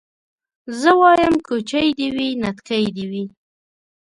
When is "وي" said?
2.15-2.29, 3.11-3.23